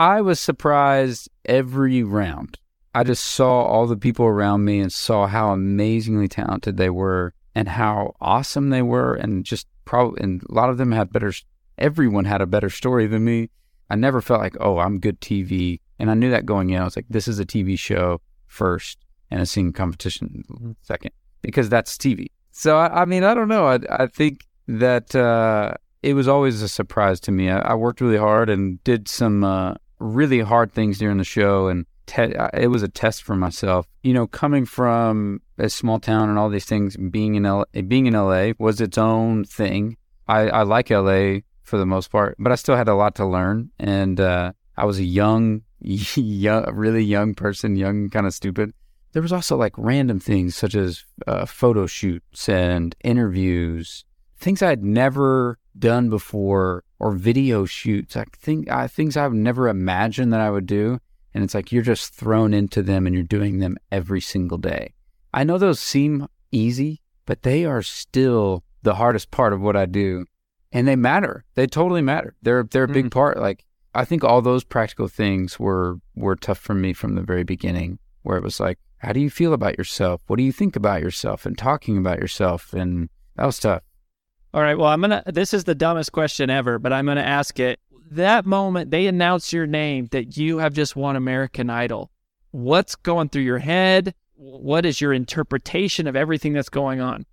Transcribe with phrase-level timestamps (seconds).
[0.00, 2.58] I was surprised every round.
[2.94, 7.34] I just saw all the people around me and saw how amazingly talented they were
[7.54, 9.14] and how awesome they were.
[9.14, 11.34] And just probably, and a lot of them had better,
[11.76, 13.50] everyone had a better story than me.
[13.90, 15.80] I never felt like, oh, I'm good TV.
[15.98, 16.80] And I knew that going in.
[16.80, 20.72] I was like, this is a TV show first and a singing competition Mm-hmm.
[20.80, 21.10] second
[21.42, 22.28] because that's TV.
[22.52, 23.66] So, I, I mean, I don't know.
[23.66, 27.50] I, I think that uh, it was always a surprise to me.
[27.50, 31.68] I, I worked really hard and did some uh, really hard things during the show.
[31.68, 33.86] And te- it was a test for myself.
[34.02, 38.06] You know, coming from a small town and all these things, being in L- being
[38.06, 39.96] in LA was its own thing.
[40.26, 43.26] I, I like LA for the most part, but I still had a lot to
[43.26, 43.70] learn.
[43.78, 48.72] And uh, I was a young, young, really young person, young, kind of stupid.
[49.12, 54.04] There was also like random things such as uh, photo shoots and interviews,
[54.38, 58.16] things I had never done before, or video shoots.
[58.16, 60.98] I think I things I've never imagined that I would do.
[61.32, 64.94] And it's like you're just thrown into them and you're doing them every single day.
[65.32, 69.86] I know those seem easy, but they are still the hardest part of what I
[69.86, 70.26] do.
[70.72, 71.44] And they matter.
[71.54, 72.34] They totally matter.
[72.42, 73.18] They're they're a big mm-hmm.
[73.18, 73.38] part.
[73.38, 77.44] Like I think all those practical things were were tough for me from the very
[77.44, 80.20] beginning, where it was like, how do you feel about yourself?
[80.26, 81.46] What do you think about yourself?
[81.46, 83.82] And talking about yourself, and that was tough.
[84.52, 84.76] All right.
[84.76, 85.22] Well, I'm gonna.
[85.26, 87.78] This is the dumbest question ever, but I'm gonna ask it.
[88.10, 92.10] That moment they announce your name that you have just won American Idol.
[92.50, 94.14] What's going through your head?
[94.34, 97.26] What is your interpretation of everything that's going on?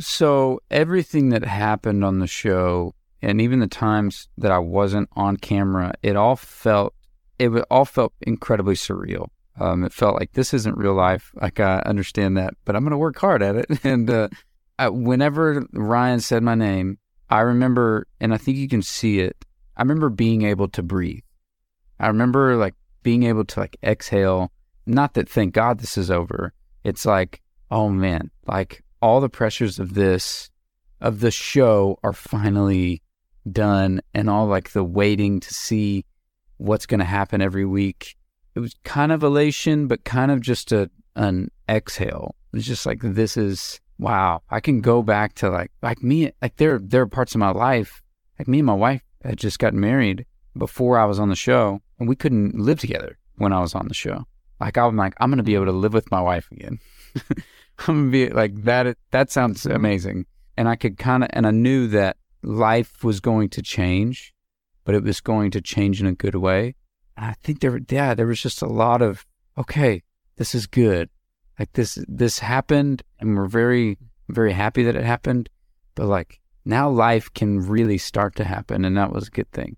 [0.00, 5.36] So everything that happened on the show, and even the times that I wasn't on
[5.36, 6.94] camera, it all felt
[7.38, 9.28] it all felt incredibly surreal.
[9.60, 11.32] Um, it felt like this isn't real life.
[11.40, 13.66] Like I understand that, but I'm going to work hard at it.
[13.84, 14.28] And uh,
[14.80, 16.98] Whenever Ryan said my name,
[17.30, 19.36] I remember, and I think you can see it.
[19.76, 21.22] I remember being able to breathe.
[22.00, 24.52] I remember like being able to like exhale.
[24.86, 26.52] Not that thank God this is over.
[26.84, 30.50] It's like, oh man, like all the pressures of this,
[31.00, 33.02] of the show are finally
[33.50, 36.04] done and all like the waiting to see
[36.56, 38.16] what's going to happen every week.
[38.54, 42.34] It was kind of elation, but kind of just a, an exhale.
[42.52, 46.56] It's just like, this is, wow, I can go back to like, like me, like
[46.56, 48.02] there, there are parts of my life,
[48.38, 50.26] like me and my wife had just gotten married
[50.56, 53.88] before I was on the show and we couldn't live together when I was on
[53.88, 54.26] the show.
[54.60, 56.78] Like I'm like, I'm going to be able to live with my wife again.
[57.86, 58.96] I'm gonna be like that.
[59.10, 59.76] That sounds mm-hmm.
[59.76, 60.26] amazing.
[60.56, 64.34] And I could kind of, and I knew that life was going to change,
[64.84, 66.74] but it was going to change in a good way.
[67.16, 69.24] And I think there, yeah, there was just a lot of,
[69.56, 70.02] okay,
[70.36, 71.10] this is good.
[71.58, 73.98] Like this, this happened, and we're very,
[74.28, 75.48] very happy that it happened.
[75.94, 79.77] But like now, life can really start to happen, and that was a good thing.